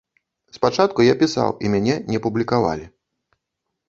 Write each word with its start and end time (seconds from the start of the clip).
Спачатку 0.55 1.03
я 1.07 1.13
пісаў 1.19 1.53
і 1.67 1.71
мяне 1.73 1.97
не 2.13 2.21
публікавалі. 2.27 2.85